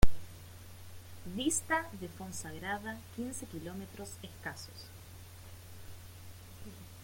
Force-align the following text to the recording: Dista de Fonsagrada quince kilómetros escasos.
Dista 1.35 1.87
de 1.99 2.07
Fonsagrada 2.07 2.97
quince 3.15 3.45
kilómetros 3.45 4.17
escasos. 4.23 4.87